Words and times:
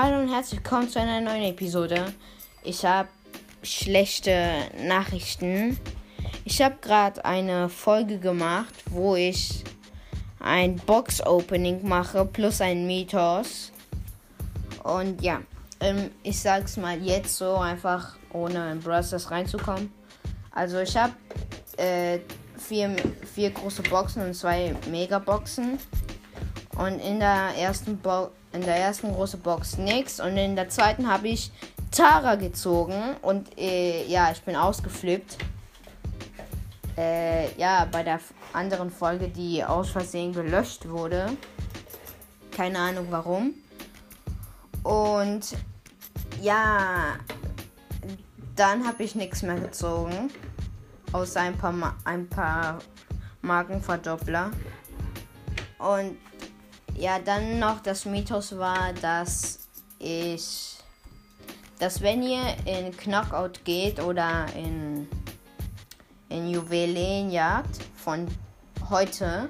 Hallo 0.00 0.20
und 0.20 0.32
herzlich 0.32 0.60
willkommen 0.60 0.88
zu 0.88 1.00
einer 1.00 1.20
neuen 1.20 1.42
Episode. 1.42 2.14
Ich 2.62 2.84
habe 2.84 3.08
schlechte 3.64 4.54
Nachrichten. 4.86 5.76
Ich 6.44 6.62
habe 6.62 6.76
gerade 6.80 7.24
eine 7.24 7.68
Folge 7.68 8.20
gemacht, 8.20 8.72
wo 8.90 9.16
ich 9.16 9.64
ein 10.38 10.76
Box-Opening 10.76 11.80
mache 11.88 12.24
plus 12.26 12.60
ein 12.60 12.86
Mythos. 12.86 13.72
Und 14.84 15.20
ja, 15.20 15.40
ähm, 15.80 16.12
ich 16.22 16.38
sag's 16.38 16.76
mal 16.76 17.02
jetzt 17.02 17.36
so 17.36 17.56
einfach, 17.56 18.18
ohne 18.32 18.70
in 18.70 18.78
Browsers 18.78 19.32
reinzukommen. 19.32 19.92
Also 20.52 20.78
ich 20.78 20.96
habe 20.96 21.14
äh, 21.76 22.20
vier, 22.56 22.94
vier 23.34 23.50
große 23.50 23.82
Boxen 23.82 24.22
und 24.22 24.34
zwei 24.34 24.76
Megaboxen. 24.88 25.76
Und 26.76 27.00
in 27.00 27.18
der 27.18 27.56
ersten 27.58 27.98
Bo 27.98 28.30
in 28.58 28.64
der 28.64 28.76
ersten 28.76 29.12
großen 29.14 29.40
Box 29.40 29.78
nichts. 29.78 30.18
Und 30.18 30.36
in 30.36 30.56
der 30.56 30.68
zweiten 30.68 31.08
habe 31.08 31.28
ich 31.28 31.52
Tara 31.92 32.34
gezogen. 32.34 33.16
Und 33.22 33.56
äh, 33.56 34.04
ja, 34.06 34.32
ich 34.32 34.42
bin 34.42 34.56
ausgeflippt. 34.56 35.38
Äh, 36.96 37.54
ja, 37.54 37.86
bei 37.90 38.02
der 38.02 38.18
anderen 38.52 38.90
Folge, 38.90 39.28
die 39.28 39.64
aus 39.64 39.90
Versehen 39.90 40.32
gelöscht 40.32 40.88
wurde. 40.88 41.30
Keine 42.50 42.80
Ahnung 42.80 43.06
warum. 43.10 43.54
Und 44.82 45.56
ja, 46.42 47.16
dann 48.56 48.84
habe 48.84 49.04
ich 49.04 49.14
nichts 49.14 49.42
mehr 49.42 49.60
gezogen. 49.60 50.30
Außer 51.12 51.40
ein 51.42 51.56
paar, 51.56 51.72
Ma 51.72 51.94
ein 52.04 52.28
paar 52.28 52.80
Markenverdoppler. 53.42 54.50
Und 55.78 56.18
ja, 56.98 57.18
dann 57.18 57.58
noch 57.58 57.80
das 57.80 58.04
Mythos 58.04 58.58
war, 58.58 58.92
dass 59.00 59.68
ich, 59.98 60.76
dass 61.78 62.00
wenn 62.00 62.22
ihr 62.22 62.42
in 62.64 62.96
Knockout 62.96 63.64
geht 63.64 64.00
oder 64.00 64.46
in, 64.56 65.08
in 66.28 66.50
Juwelenjagd 66.50 67.82
von 67.96 68.26
heute, 68.90 69.48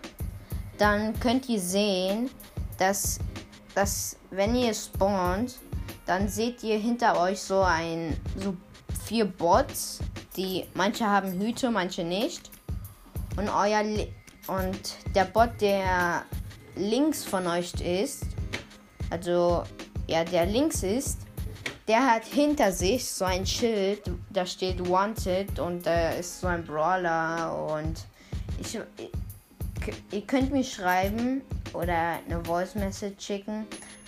dann 0.76 1.18
könnt 1.20 1.48
ihr 1.48 1.60
sehen, 1.60 2.30
dass, 2.76 3.18
dass 3.74 4.16
wenn 4.30 4.54
ihr 4.54 4.74
spawnt, 4.74 5.58
dann 6.06 6.28
seht 6.28 6.62
ihr 6.62 6.78
hinter 6.78 7.18
euch 7.18 7.40
so 7.40 7.62
ein, 7.62 8.16
so 8.36 8.54
vier 9.04 9.24
Bots, 9.24 10.00
die 10.36 10.66
manche 10.74 11.06
haben 11.06 11.32
Hüte, 11.40 11.70
manche 11.70 12.04
nicht. 12.04 12.50
Und 13.36 13.48
euer 13.48 13.82
und 14.48 15.14
der 15.14 15.24
Bot, 15.24 15.60
der 15.60 16.24
links 16.76 17.24
von 17.24 17.46
euch 17.46 17.72
ist, 17.74 18.24
also 19.10 19.62
ja, 20.06 20.24
der 20.24 20.46
links 20.46 20.82
ist, 20.82 21.18
der 21.86 22.06
hat 22.06 22.24
hinter 22.24 22.70
sich 22.72 23.06
so 23.06 23.24
ein 23.24 23.46
Schild, 23.46 24.02
da 24.30 24.44
steht 24.44 24.88
Wanted 24.88 25.58
und 25.58 25.86
da 25.86 26.10
ist 26.10 26.40
so 26.40 26.46
ein 26.46 26.64
Brawler 26.64 27.74
und 27.74 28.04
ich, 28.60 28.78
ihr 30.10 30.26
könnt 30.26 30.52
mir 30.52 30.64
schreiben 30.64 31.42
oder 31.72 32.18
eine 32.26 32.44
Voice 32.44 32.74
Message 32.74 33.24
schicken, 33.24 33.66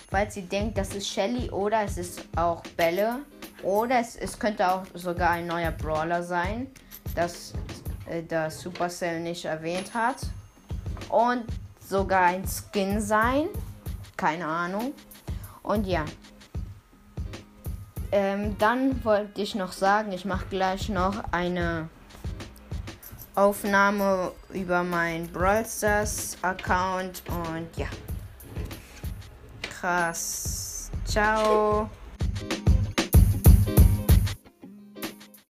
falls 0.09 0.37
ihr 0.37 0.43
denkt, 0.43 0.77
das 0.77 0.93
ist 0.93 1.07
Shelly 1.07 1.49
oder 1.49 1.83
es 1.83 1.97
ist 1.97 2.21
auch 2.35 2.61
Bälle 2.77 3.19
oder 3.63 3.99
es, 3.99 4.15
es 4.15 4.37
könnte 4.37 4.69
auch 4.69 4.83
sogar 4.93 5.31
ein 5.31 5.47
neuer 5.47 5.71
Brawler 5.71 6.21
sein, 6.21 6.67
das 7.15 7.53
äh, 8.07 8.21
der 8.21 8.51
Supercell 8.51 9.19
nicht 9.19 9.45
erwähnt 9.45 9.93
hat. 9.93 10.17
Und 11.09 11.45
sogar 11.91 12.23
ein 12.23 12.45
Skin 12.47 12.99
sein. 12.99 13.49
Keine 14.17 14.47
Ahnung. 14.47 14.93
Und 15.61 15.85
ja. 15.85 16.05
Ähm, 18.11 18.57
dann 18.57 19.03
wollte 19.05 19.41
ich 19.41 19.55
noch 19.55 19.71
sagen, 19.71 20.11
ich 20.11 20.25
mache 20.25 20.45
gleich 20.49 20.89
noch 20.89 21.23
eine 21.31 21.89
Aufnahme 23.35 24.31
über 24.51 24.83
meinen 24.83 25.31
Brawl 25.31 25.65
Stars 25.65 26.37
Account 26.41 27.23
und 27.27 27.69
ja. 27.77 27.87
Krass. 29.61 30.91
Ciao. 31.05 31.89